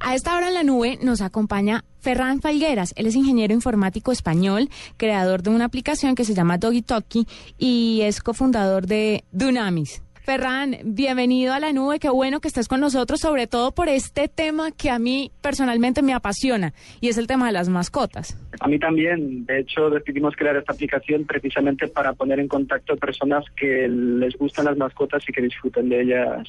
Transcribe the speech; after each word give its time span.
A 0.00 0.14
esta 0.14 0.36
hora 0.36 0.48
en 0.48 0.54
la 0.54 0.62
nube 0.62 0.98
nos 1.02 1.20
acompaña 1.20 1.84
Ferran 2.00 2.40
Falgueras. 2.40 2.94
Él 2.96 3.06
es 3.06 3.14
ingeniero 3.14 3.52
informático 3.52 4.12
español, 4.12 4.70
creador 4.96 5.42
de 5.42 5.50
una 5.50 5.64
aplicación 5.64 6.14
que 6.14 6.24
se 6.24 6.34
llama 6.34 6.58
DogiTalki 6.58 7.26
y 7.58 8.00
es 8.02 8.22
cofundador 8.22 8.86
de 8.86 9.24
Dunamis. 9.32 10.02
Ferran, 10.28 10.76
bienvenido 10.84 11.54
a 11.54 11.58
la 11.58 11.72
nube, 11.72 11.98
qué 11.98 12.10
bueno 12.10 12.40
que 12.40 12.48
estés 12.48 12.68
con 12.68 12.80
nosotros, 12.80 13.18
sobre 13.18 13.46
todo 13.46 13.72
por 13.72 13.88
este 13.88 14.28
tema 14.28 14.72
que 14.72 14.90
a 14.90 14.98
mí 14.98 15.32
personalmente 15.40 16.02
me 16.02 16.12
apasiona, 16.12 16.74
y 17.00 17.08
es 17.08 17.16
el 17.16 17.26
tema 17.26 17.46
de 17.46 17.52
las 17.52 17.70
mascotas. 17.70 18.36
A 18.60 18.68
mí 18.68 18.78
también, 18.78 19.46
de 19.46 19.60
hecho 19.60 19.88
decidimos 19.88 20.36
crear 20.36 20.54
esta 20.56 20.74
aplicación 20.74 21.24
precisamente 21.24 21.88
para 21.88 22.12
poner 22.12 22.40
en 22.40 22.48
contacto 22.48 22.92
a 22.92 22.96
personas 22.96 23.42
que 23.56 23.88
les 23.88 24.36
gustan 24.36 24.66
las 24.66 24.76
mascotas 24.76 25.22
y 25.26 25.32
que 25.32 25.40
disfruten 25.40 25.88
de 25.88 26.02
ellas 26.02 26.46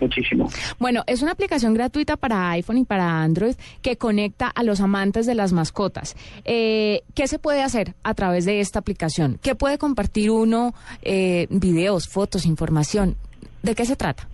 muchísimo. 0.00 0.48
Bueno, 0.78 1.04
es 1.06 1.20
una 1.20 1.32
aplicación 1.32 1.74
gratuita 1.74 2.16
para 2.16 2.48
iPhone 2.52 2.78
y 2.78 2.84
para 2.86 3.22
Android 3.22 3.56
que 3.82 3.98
conecta 3.98 4.46
a 4.46 4.62
los 4.62 4.80
amantes 4.80 5.26
de 5.26 5.34
las 5.34 5.52
mascotas. 5.52 6.16
Eh, 6.46 7.02
¿Qué 7.14 7.28
se 7.28 7.38
puede 7.38 7.62
hacer 7.62 7.92
a 8.04 8.14
través 8.14 8.46
de 8.46 8.60
esta 8.60 8.78
aplicación? 8.78 9.38
¿Qué 9.42 9.54
puede 9.54 9.76
compartir 9.76 10.30
uno? 10.30 10.72
Eh, 11.02 11.46
videos, 11.50 12.08
fotos, 12.08 12.46
información. 12.46 13.17
¿De 13.62 13.74
qué 13.74 13.84
se 13.84 13.96
trata? 13.96 14.28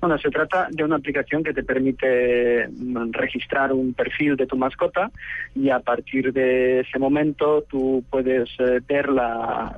Bueno, 0.00 0.18
se 0.18 0.30
trata 0.30 0.68
de 0.70 0.84
una 0.84 0.96
aplicación 0.96 1.42
que 1.42 1.54
te 1.54 1.62
permite 1.62 2.68
mm, 2.68 3.12
registrar 3.12 3.72
un 3.72 3.94
perfil 3.94 4.36
de 4.36 4.46
tu 4.46 4.56
mascota 4.56 5.10
y 5.54 5.70
a 5.70 5.80
partir 5.80 6.32
de 6.32 6.80
ese 6.80 6.98
momento 6.98 7.62
tú 7.62 8.04
puedes 8.10 8.48
eh, 8.58 8.80
ver 8.86 9.08
la, 9.08 9.74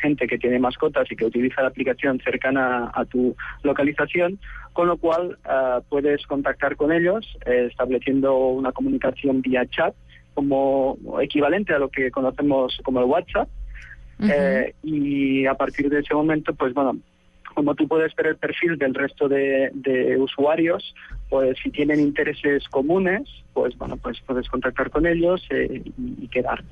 gente 0.00 0.26
que 0.26 0.38
tiene 0.38 0.58
mascotas 0.58 1.10
y 1.10 1.16
que 1.16 1.26
utiliza 1.26 1.62
la 1.62 1.68
aplicación 1.68 2.20
cercana 2.20 2.90
a 2.94 3.04
tu 3.04 3.36
localización, 3.62 4.38
con 4.72 4.88
lo 4.88 4.96
cual 4.96 5.36
eh, 5.44 5.80
puedes 5.88 6.26
contactar 6.26 6.76
con 6.76 6.92
ellos 6.92 7.26
eh, 7.44 7.68
estableciendo 7.70 8.36
una 8.36 8.72
comunicación 8.72 9.42
vía 9.42 9.66
chat 9.66 9.94
como 10.34 10.96
equivalente 11.20 11.74
a 11.74 11.78
lo 11.78 11.90
que 11.90 12.10
conocemos 12.10 12.78
como 12.82 13.00
el 13.00 13.06
WhatsApp. 13.06 13.48
y 14.82 15.46
a 15.46 15.54
partir 15.54 15.88
de 15.88 16.00
ese 16.00 16.14
momento, 16.14 16.54
pues 16.54 16.72
bueno, 16.72 16.98
como 17.54 17.74
tú 17.74 17.86
puedes 17.88 18.14
ver 18.14 18.28
el 18.28 18.36
perfil 18.36 18.78
del 18.78 18.94
resto 18.94 19.28
de, 19.28 19.70
usuarios, 20.18 20.94
pues 21.28 21.58
si 21.62 21.70
tienen 21.70 22.00
intereses 22.00 22.68
comunes, 22.68 23.22
pues 23.52 23.76
bueno, 23.78 23.96
pues 23.96 24.18
puedes 24.26 24.48
contactar 24.48 24.90
con 24.90 25.06
ellos 25.06 25.46
eh, 25.50 25.82
y, 25.98 26.28
quedar. 26.28 26.62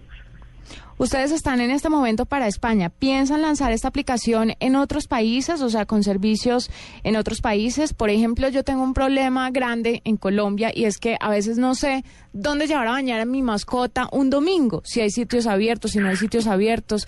Ustedes 0.99 1.31
están 1.31 1.61
en 1.61 1.71
este 1.71 1.89
momento 1.89 2.27
para 2.27 2.49
España. 2.49 2.91
¿Piensan 2.91 3.41
lanzar 3.41 3.71
esta 3.71 3.87
aplicación 3.87 4.55
en 4.59 4.75
otros 4.75 5.07
países, 5.07 5.63
o 5.63 5.71
sea, 5.71 5.87
con 5.87 6.03
servicios 6.03 6.71
en 7.05 7.15
otros 7.15 7.41
países? 7.41 7.95
Por 7.95 8.11
ejemplo, 8.11 8.49
yo 8.49 8.65
tengo 8.65 8.83
un 8.83 8.95
problema 8.95 9.51
grande 9.53 10.03
en 10.05 10.17
Colombia 10.17 10.73
y 10.75 10.85
es 10.85 10.99
que 10.99 11.17
a 11.21 11.31
veces 11.31 11.57
no 11.57 11.77
sé 11.77 12.05
dónde 12.33 12.67
llevar 12.67 12.89
a 12.89 12.93
bañar 12.93 13.21
a 13.21 13.25
mi 13.25 13.43
mascota 13.43 14.09
un 14.11 14.29
domingo, 14.29 14.83
si 14.85 15.01
hay 15.01 15.11
sitios 15.11 15.47
abiertos, 15.47 15.93
si 15.93 16.01
no 16.01 16.09
hay 16.09 16.17
sitios 16.17 16.49
abiertos. 16.49 17.07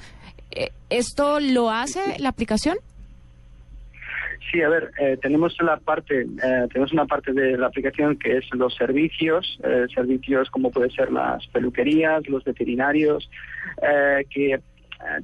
Eh, 0.52 0.70
¿Esto 0.88 1.40
lo 1.40 1.70
hace 1.70 2.00
la 2.18 2.28
aplicación? 2.28 2.78
Sí, 4.50 4.62
a 4.62 4.68
ver, 4.68 4.90
eh, 4.98 5.16
tenemos 5.22 5.56
la 5.60 5.76
parte, 5.76 6.22
eh, 6.22 6.68
tenemos 6.72 6.92
una 6.92 7.06
parte 7.06 7.32
de 7.32 7.56
la 7.56 7.68
aplicación 7.68 8.18
que 8.18 8.38
es 8.38 8.44
los 8.52 8.74
servicios, 8.74 9.60
eh, 9.62 9.86
servicios 9.94 10.50
como 10.50 10.72
puede 10.72 10.90
ser 10.90 11.12
las 11.12 11.46
peluquerías, 11.48 12.28
los 12.28 12.42
veterinarios, 12.42 13.30
que 14.28 14.54
eh, 14.54 14.60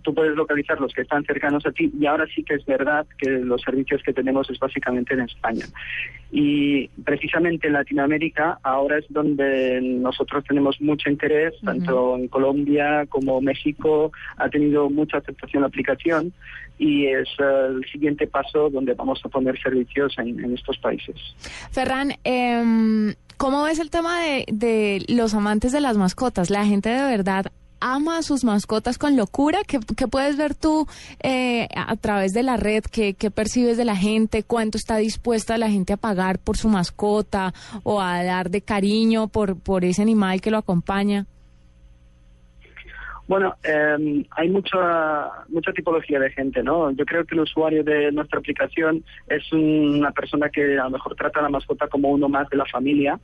tú 0.03 0.15
puedes 0.15 0.37
localizar 0.37 0.81
los 0.81 0.93
que 0.93 1.03
están 1.03 1.25
cercanos 1.25 1.67
a 1.67 1.73
ti 1.73 1.91
y 1.99 2.07
ahora 2.07 2.27
sí 2.35 2.43
que 2.43 2.55
es 2.55 2.65
verdad 2.65 3.07
que 3.19 3.31
los 3.31 3.61
servicios 3.63 4.03
que 4.03 4.13
tenemos 4.13 4.49
es 4.51 4.59
básicamente 4.59 5.15
en 5.15 5.21
España. 5.21 5.67
Y 6.31 6.89
precisamente 7.05 7.67
en 7.67 7.75
Latinoamérica 7.75 8.59
ahora 8.63 8.99
es 8.99 9.05
donde 9.09 9.81
nosotros 9.81 10.45
tenemos 10.45 10.81
mucho 10.81 11.11
interés, 11.11 11.55
tanto 11.65 12.17
en 12.17 12.29
Colombia 12.29 13.07
como 13.09 13.41
México 13.41 14.13
ha 14.37 14.49
tenido 14.49 14.91
mucha 14.91 15.19
aceptación 15.19 15.63
la 15.63 15.69
aplicación 15.69 16.33
y 16.79 17.07
es 17.07 17.29
eh, 17.39 17.67
el 17.71 17.85
siguiente 17.91 18.27
paso 18.27 18.71
donde 18.71 18.95
vamos 18.95 19.21
a 19.25 19.29
poner 19.29 19.61
servicios 19.61 20.15
en, 20.19 20.55
estos 20.55 20.79
países. 20.79 21.17
Ferran, 21.71 22.13
em, 22.25 23.15
¿cómo 23.37 23.65
ves 23.65 23.79
el 23.79 23.91
tema 23.91 24.21
de, 24.21 24.45
de 24.49 25.05
los 25.09 25.35
amantes 25.35 25.73
de 25.73 25.81
las 25.81 25.97
mascotas? 25.97 26.51
¿La 26.51 26.67
gente 26.67 26.89
de 26.91 27.03
verdad 27.03 27.47
ama 27.81 28.19
a 28.19 28.23
sus 28.23 28.45
mascotas 28.45 28.99
con 28.99 29.17
locura? 29.17 29.61
¿Qué, 29.67 29.79
puedes 30.09 30.37
ver 30.37 30.55
tú 30.55 30.87
eh, 31.23 31.69
a 31.75 31.97
través 31.97 32.33
de 32.33 32.43
la 32.43 32.57
red? 32.57 32.85
¿Qué, 32.85 33.15
percibes 33.31 33.77
de 33.77 33.85
la 33.85 33.97
gente? 33.97 34.43
¿Cuánto 34.43 34.79
está 34.79 34.97
dispuesta 34.97 35.59
la 35.59 35.71
gente 35.71 35.93
a 35.93 35.97
pagar 35.97 36.39
por 36.39 36.57
su 36.57 36.69
mascota 36.69 37.53
o 37.83 38.01
a 38.01 38.23
dar 38.23 38.51
de 38.51 38.63
cariño 38.63 39.29
por, 39.29 39.59
por 39.59 39.85
ese 39.85 40.03
animal 40.03 40.41
que 40.41 40.51
lo 40.51 40.59
acompaña? 40.59 41.27
Bueno, 43.29 43.55
em, 43.65 44.25
hay 44.31 44.49
mucha 44.49 45.31
mucha 45.49 45.73
tipología 45.73 46.21
de 46.21 46.31
gente, 46.31 46.63
¿no? 46.63 46.93
Yo 46.93 47.05
creo 47.05 47.25
que 47.25 47.35
el 47.35 47.41
usuario 47.41 47.83
de 47.83 48.13
nuestra 48.13 48.39
aplicación 48.39 49.03
es 49.27 49.53
una 49.53 50.13
persona 50.13 50.49
que 50.49 50.79
a 50.79 50.85
lo 50.85 50.91
mejor 50.91 51.17
trata 51.17 51.41
a 51.41 51.43
la 51.43 51.49
mascota 51.49 51.89
como 51.89 52.11
uno 52.11 52.29
más 52.29 52.49
de 52.51 52.57
la 52.57 52.65
familia, 52.67 53.19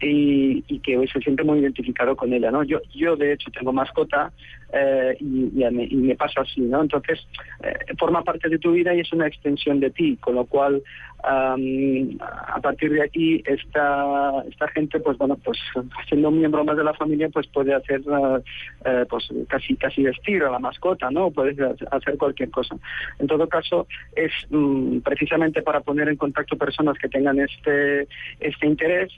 y, 0.00 0.64
y, 0.68 0.78
que 0.80 1.06
se 1.12 1.20
siente 1.20 1.44
muy 1.44 1.58
identificado 1.58 2.16
con 2.16 2.32
ella, 2.32 2.50
¿no? 2.50 2.62
Yo, 2.62 2.80
yo 2.94 3.16
de 3.16 3.32
hecho 3.32 3.50
tengo 3.50 3.72
mascota 3.72 4.32
eh, 4.72 5.16
y, 5.20 5.50
y, 5.54 5.96
me, 5.96 6.16
pasa 6.16 6.42
así, 6.42 6.60
¿no? 6.60 6.82
Entonces, 6.82 7.18
eh, 7.62 7.74
forma 7.98 8.22
parte 8.22 8.48
de 8.48 8.58
tu 8.58 8.72
vida 8.72 8.94
y 8.94 9.00
es 9.00 9.12
una 9.12 9.26
extensión 9.26 9.80
de 9.80 9.90
ti, 9.90 10.16
con 10.16 10.36
lo 10.36 10.44
cual, 10.46 10.82
a 11.22 12.60
partir 12.62 12.92
de 12.92 13.02
aquí, 13.02 13.42
esta, 13.46 14.42
esta 14.48 14.68
gente, 14.68 15.00
pues 15.00 15.18
bueno, 15.18 15.36
pues 15.44 15.58
siendo 16.08 16.28
un 16.28 16.38
miembro 16.38 16.64
más 16.64 16.76
de 16.76 16.84
la 16.84 16.94
familia, 16.94 17.28
pues 17.28 17.46
puede 17.48 17.74
hacer, 17.74 18.02
eh, 18.84 19.04
pues 19.08 19.28
casi 19.48 19.76
casi 19.76 20.02
vestir 20.02 20.42
a 20.42 20.50
la 20.50 20.58
mascota, 20.58 21.10
¿no? 21.10 21.30
Puede 21.30 21.56
hacer 21.90 22.16
cualquier 22.18 22.50
cosa. 22.50 22.76
En 23.18 23.26
todo 23.26 23.48
caso, 23.48 23.86
es 24.14 24.32
mm, 24.50 24.98
precisamente 25.00 25.62
para 25.62 25.80
poner 25.80 26.08
en 26.08 26.16
contacto 26.16 26.56
personas 26.56 26.96
que 26.98 27.08
tengan 27.08 27.38
este, 27.40 28.06
este 28.40 28.66
interés 28.66 29.12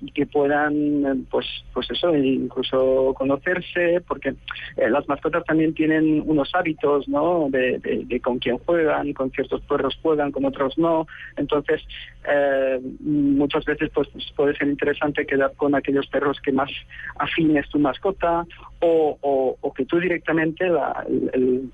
y 0.00 0.10
que 0.12 0.26
puedan, 0.26 1.26
pues, 1.30 1.46
pues 1.72 1.90
eso, 1.90 2.14
incluso 2.14 3.14
conocerse, 3.16 4.02
porque 4.06 4.34
eh, 4.76 4.90
las 4.90 5.08
mascotas 5.08 5.44
también 5.44 5.74
tienen 5.74 6.22
unos 6.26 6.50
hábitos, 6.54 7.08
¿no? 7.08 7.48
De, 7.50 8.20
con 8.22 8.38
quién 8.38 8.58
juegan, 8.58 9.12
con 9.12 9.30
ciertos 9.30 9.60
perros 9.62 9.98
juegan, 10.02 10.32
con 10.32 10.44
otros 10.44 10.76
no. 10.78 11.06
Entonces, 11.36 11.82
eh, 12.28 12.80
muchas 13.00 13.64
veces 13.64 13.90
pues, 13.94 14.08
puede 14.34 14.56
ser 14.56 14.68
interesante 14.68 15.26
quedar 15.26 15.52
con 15.56 15.74
aquellos 15.74 16.06
perros 16.06 16.40
que 16.40 16.52
más 16.52 16.70
afines 17.18 17.68
tu 17.68 17.78
mascota 17.78 18.46
o, 18.80 19.18
o, 19.60 19.74
que 19.74 19.84
tú 19.84 19.98
directamente 19.98 20.68
la, 20.68 21.04
el 21.32 21.70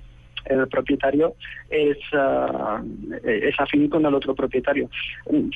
el 0.46 0.68
propietario 0.68 1.34
es, 1.70 1.98
uh, 2.12 2.84
es 3.24 3.54
afín 3.58 3.88
con 3.88 4.04
el 4.04 4.14
otro 4.14 4.34
propietario. 4.34 4.88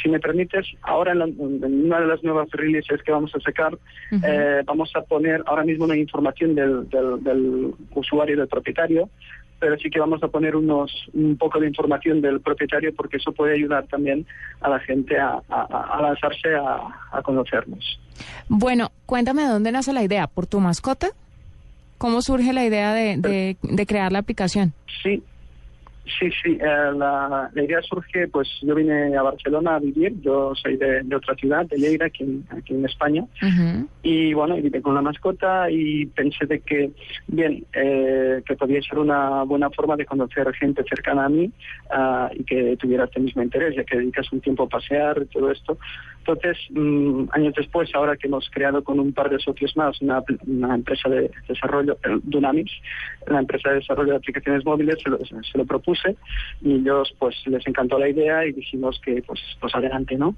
Si 0.02 0.08
me 0.08 0.20
permites, 0.20 0.66
ahora 0.82 1.12
en, 1.12 1.34
una 1.38 2.00
de 2.00 2.06
las 2.06 2.22
nuevas 2.22 2.50
releases 2.52 3.02
que 3.02 3.12
vamos 3.12 3.34
a 3.34 3.40
sacar, 3.40 3.76
eh, 4.24 4.62
vamos 4.64 4.90
a 4.94 5.02
poner 5.02 5.42
ahora 5.46 5.64
mismo 5.64 5.84
una 5.84 5.96
información 5.96 6.54
del, 6.54 6.88
del, 6.88 7.74
usuario 7.94 8.36
del 8.36 8.48
propietario, 8.48 9.08
pero 9.58 9.76
sí 9.78 9.90
que 9.90 10.00
vamos 10.00 10.22
a 10.22 10.28
poner 10.28 10.56
unos 10.56 10.90
un 11.14 11.36
poco 11.36 11.58
de 11.58 11.68
información 11.68 12.20
del 12.20 12.40
propietario 12.40 12.94
porque 12.94 13.16
eso 13.16 13.32
puede 13.32 13.54
ayudar 13.54 13.86
también 13.86 14.26
a 14.60 14.68
la 14.68 14.78
gente 14.80 15.18
a, 15.18 15.40
a, 15.48 16.02
lanzarse 16.02 16.54
a, 16.54 16.78
a 17.12 17.22
conocernos. 17.22 17.98
Bueno, 18.48 18.90
cuéntame 19.06 19.46
dónde 19.46 19.72
nace 19.72 19.92
la 19.92 20.02
idea, 20.02 20.26
¿por 20.26 20.46
tu 20.46 20.60
mascota? 20.60 21.08
¿Cómo 21.98 22.20
surge 22.20 22.52
la 22.52 22.64
idea 22.64 22.92
de, 22.92 23.56
de, 23.62 23.86
crear 23.86 24.12
la 24.12 24.18
aplicación? 24.18 24.74
Sí, 25.02 25.22
Sí, 26.06 26.30
sí, 26.42 26.56
eh, 26.60 26.92
la, 26.96 27.50
idea 27.56 27.82
surge, 27.82 28.28
pues 28.28 28.48
yo 28.62 28.76
vine 28.76 29.16
a 29.16 29.22
Barcelona 29.22 29.74
a 29.74 29.78
vivir, 29.80 30.14
yo 30.20 30.54
soy 30.54 30.76
de, 30.76 31.02
otra 31.14 31.34
ciudad, 31.34 31.66
de 31.66 31.78
Lleida, 31.78 32.06
aquí, 32.06 32.22
en, 32.22 32.84
España, 32.84 33.24
y 34.02 34.32
bueno, 34.32 34.54
vine 34.54 34.80
con 34.80 34.94
la 34.94 35.02
mascota 35.02 35.68
y 35.68 36.06
pensé 36.06 36.46
de 36.46 36.60
que, 36.60 36.92
bien, 37.26 37.64
eh, 37.72 38.40
que 38.46 38.54
podía 38.54 38.80
ser 38.82 39.00
una 39.00 39.42
buena 39.42 39.68
forma 39.70 39.96
de 39.96 40.06
conocer 40.06 40.52
gente 40.54 40.84
cercana 40.88 41.24
a 41.24 41.28
mí 41.28 41.50
ah, 41.90 42.30
y 42.32 42.44
que 42.44 42.76
tuviera 42.76 43.04
este 43.04 43.18
mismo 43.18 43.42
interés, 43.42 43.74
ya 43.74 43.82
que 43.82 43.96
dedicas 43.96 44.30
un 44.32 44.40
tiempo 44.40 44.64
a 44.64 44.68
pasear 44.68 45.20
y 45.22 45.26
todo 45.26 45.50
esto. 45.50 45.76
Entonces, 46.20 46.58
mm, 46.70 47.24
años 47.32 47.54
después, 47.56 47.88
ahora 47.94 48.16
que 48.16 48.26
hemos 48.26 48.48
creado 48.50 48.82
con 48.82 49.00
un 49.00 49.12
par 49.12 49.30
de 49.30 49.38
socios 49.38 49.76
más 49.76 50.00
una, 50.00 50.22
empresa 50.74 51.08
de 51.08 51.30
desarrollo, 51.48 51.98
Dunamis, 52.22 52.70
la 53.26 53.40
empresa 53.40 53.70
de 53.70 53.76
desarrollo 53.76 54.12
de 54.12 54.16
aplicaciones 54.16 54.64
móviles, 54.64 54.96
se 55.02 55.10
lo, 55.10 55.18
se 55.24 55.58
lo 55.58 55.64
propuse 55.64 55.95
y 56.60 56.74
ellos 56.74 57.14
pues 57.18 57.34
les 57.46 57.66
encantó 57.66 57.98
la 57.98 58.08
idea 58.08 58.46
y 58.46 58.52
dijimos 58.52 59.00
que 59.04 59.22
pues 59.26 59.40
pues 59.60 59.74
adelante, 59.74 60.16
¿no? 60.16 60.34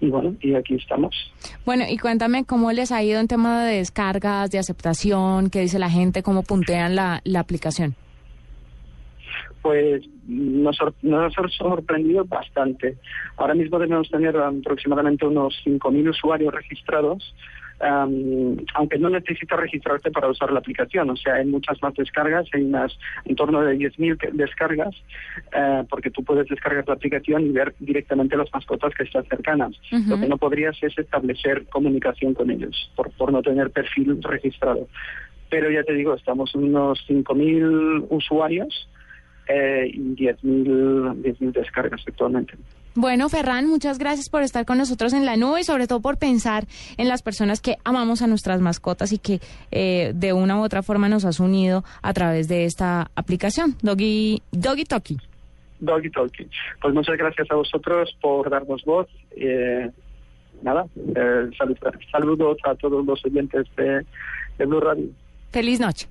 Y 0.00 0.08
bueno, 0.08 0.34
y 0.40 0.54
aquí 0.54 0.74
estamos. 0.74 1.14
Bueno, 1.64 1.84
y 1.88 1.98
cuéntame 1.98 2.44
cómo 2.44 2.70
les 2.72 2.92
ha 2.92 3.02
ido 3.02 3.18
en 3.18 3.26
tema 3.26 3.64
de 3.64 3.78
descargas, 3.78 4.50
de 4.50 4.58
aceptación, 4.58 5.50
qué 5.50 5.60
dice 5.60 5.78
la 5.78 5.90
gente, 5.90 6.22
cómo 6.22 6.42
puntean 6.42 6.94
la, 6.94 7.20
la 7.24 7.40
aplicación. 7.40 7.96
Pues 9.60 10.02
nos, 10.28 10.78
nos 11.02 11.36
ha 11.36 11.48
sorprendido 11.48 12.24
bastante. 12.24 12.96
Ahora 13.36 13.54
mismo 13.54 13.78
debemos 13.78 14.08
tener 14.08 14.36
aproximadamente 14.36 15.26
unos 15.26 15.54
5.000 15.64 16.10
usuarios 16.10 16.54
registrados 16.54 17.34
aunque 17.80 18.98
no 18.98 19.08
necesitas 19.08 19.58
registrarte 19.58 20.10
para 20.10 20.28
usar 20.28 20.50
la 20.52 20.58
aplicación. 20.58 21.10
O 21.10 21.16
sea, 21.16 21.34
hay 21.34 21.46
muchas 21.46 21.80
más 21.82 21.94
descargas, 21.94 22.46
hay 22.52 22.62
unas 22.62 22.98
en 23.24 23.36
torno 23.36 23.60
de 23.60 23.76
10.000 23.76 24.32
descargas, 24.32 24.94
uh, 25.54 25.84
porque 25.88 26.10
tú 26.10 26.24
puedes 26.24 26.48
descargar 26.48 26.84
la 26.86 26.94
aplicación 26.94 27.46
y 27.46 27.50
ver 27.50 27.74
directamente 27.78 28.36
las 28.36 28.52
mascotas 28.52 28.94
que 28.94 29.04
están 29.04 29.24
cercanas. 29.26 29.72
Lo 30.08 30.18
que 30.18 30.28
no 30.28 30.38
podrías 30.38 30.76
es 30.82 30.98
establecer 30.98 31.66
comunicación 31.66 32.34
con 32.34 32.50
ellos 32.50 32.90
por, 32.96 33.10
por 33.12 33.32
no 33.32 33.42
tener 33.42 33.70
perfil 33.70 34.22
registrado. 34.22 34.88
Pero 35.50 35.70
ya 35.70 35.82
te 35.82 35.94
digo, 35.94 36.14
estamos 36.14 36.54
en 36.54 36.64
unos 36.64 37.04
5.000 37.08 38.06
usuarios 38.10 38.88
eh, 39.48 39.90
y 39.92 40.14
10.000 40.14 41.52
descargas 41.52 42.02
actualmente. 42.06 42.54
Bueno, 42.94 43.28
Ferran, 43.28 43.68
muchas 43.68 43.98
gracias 43.98 44.28
por 44.28 44.42
estar 44.42 44.64
con 44.64 44.78
nosotros 44.78 45.12
en 45.12 45.24
la 45.24 45.36
nube 45.36 45.60
y 45.60 45.64
sobre 45.64 45.86
todo 45.86 46.00
por 46.00 46.18
pensar 46.18 46.64
en 46.96 47.08
las 47.08 47.22
personas 47.22 47.60
que 47.60 47.76
amamos 47.84 48.22
a 48.22 48.26
nuestras 48.26 48.60
mascotas 48.60 49.12
y 49.12 49.18
que 49.18 49.40
eh, 49.70 50.12
de 50.14 50.32
una 50.32 50.58
u 50.58 50.62
otra 50.62 50.82
forma 50.82 51.08
nos 51.08 51.24
has 51.24 51.38
unido 51.38 51.84
a 52.02 52.12
través 52.12 52.48
de 52.48 52.64
esta 52.64 53.10
aplicación, 53.14 53.76
Doggy, 53.82 54.42
Doggy 54.50 54.84
Talkie. 54.84 55.18
Doggy 55.80 56.10
Talkie. 56.10 56.48
Pues 56.80 56.92
muchas 56.92 57.16
gracias 57.16 57.48
a 57.50 57.54
vosotros 57.54 58.16
por 58.20 58.50
darnos 58.50 58.84
voz. 58.84 59.06
Eh, 59.36 59.90
nada, 60.62 60.86
eh, 60.96 61.50
saludos 62.10 62.58
a 62.64 62.74
todos 62.74 63.04
los 63.06 63.24
oyentes 63.24 63.66
de, 63.76 64.04
de 64.58 64.66
Blue 64.66 64.80
Radio. 64.80 65.06
Feliz 65.52 65.78
noche. 65.78 66.08